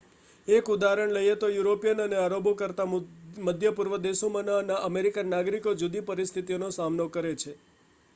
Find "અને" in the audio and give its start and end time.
2.05-2.17